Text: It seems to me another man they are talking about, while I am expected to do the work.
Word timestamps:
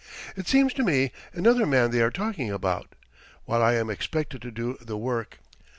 It 0.35 0.47
seems 0.47 0.73
to 0.73 0.83
me 0.83 1.11
another 1.31 1.67
man 1.67 1.91
they 1.91 2.01
are 2.01 2.09
talking 2.09 2.49
about, 2.49 2.95
while 3.45 3.61
I 3.61 3.75
am 3.75 3.91
expected 3.91 4.41
to 4.41 4.49
do 4.49 4.75
the 4.81 4.97
work. 4.97 5.37